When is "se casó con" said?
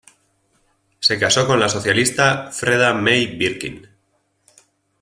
0.99-1.59